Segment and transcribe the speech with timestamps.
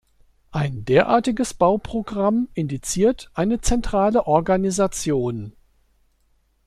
[0.49, 5.55] Ein derartiges Bauprogramm indiziert eine zentrale Organisation.